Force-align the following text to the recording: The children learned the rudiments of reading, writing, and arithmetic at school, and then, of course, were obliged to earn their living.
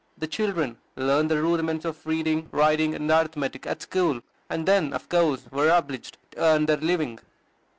The 0.17 0.25
children 0.25 0.79
learned 0.95 1.29
the 1.29 1.39
rudiments 1.43 1.85
of 1.85 2.07
reading, 2.07 2.49
writing, 2.51 2.95
and 2.95 3.07
arithmetic 3.11 3.67
at 3.67 3.83
school, 3.83 4.21
and 4.49 4.65
then, 4.67 4.93
of 4.93 5.07
course, 5.09 5.43
were 5.51 5.69
obliged 5.69 6.17
to 6.31 6.39
earn 6.43 6.65
their 6.65 6.77
living. 6.77 7.19